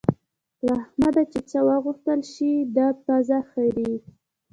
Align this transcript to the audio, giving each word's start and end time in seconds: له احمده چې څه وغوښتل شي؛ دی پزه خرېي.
له 0.65 0.71
احمده 0.81 1.23
چې 1.31 1.39
څه 1.49 1.59
وغوښتل 1.67 2.19
شي؛ 2.33 2.51
دی 2.75 2.87
پزه 3.05 3.39
خرېي. 3.49 3.93